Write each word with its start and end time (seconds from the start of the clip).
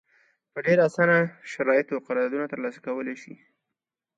په 0.51 0.59
ډېر 0.65 0.77
اسانه 0.87 1.17
شرایطو 1.51 2.03
قراردادونه 2.07 2.45
ترلاسه 2.53 2.79
کولای 2.85 3.15
شي. 3.23 3.33